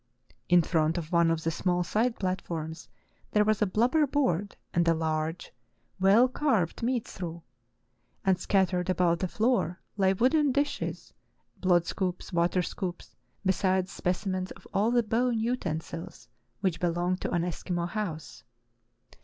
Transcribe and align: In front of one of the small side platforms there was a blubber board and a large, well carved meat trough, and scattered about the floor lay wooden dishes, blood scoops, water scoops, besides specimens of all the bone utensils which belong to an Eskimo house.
In 0.49 0.63
front 0.63 0.97
of 0.97 1.11
one 1.11 1.29
of 1.29 1.43
the 1.43 1.51
small 1.51 1.83
side 1.83 2.17
platforms 2.17 2.89
there 3.29 3.43
was 3.45 3.61
a 3.61 3.67
blubber 3.67 4.07
board 4.07 4.55
and 4.73 4.87
a 4.87 4.95
large, 4.95 5.51
well 5.99 6.27
carved 6.27 6.81
meat 6.81 7.05
trough, 7.05 7.43
and 8.25 8.39
scattered 8.39 8.89
about 8.89 9.19
the 9.19 9.27
floor 9.27 9.79
lay 9.97 10.13
wooden 10.13 10.51
dishes, 10.51 11.13
blood 11.57 11.85
scoops, 11.85 12.33
water 12.33 12.63
scoops, 12.63 13.15
besides 13.45 13.91
specimens 13.91 14.49
of 14.49 14.65
all 14.73 14.89
the 14.89 15.03
bone 15.03 15.37
utensils 15.37 16.27
which 16.61 16.79
belong 16.79 17.15
to 17.17 17.29
an 17.29 17.43
Eskimo 17.43 17.87
house. 17.87 18.43